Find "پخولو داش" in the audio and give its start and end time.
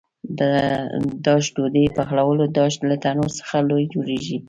1.95-2.73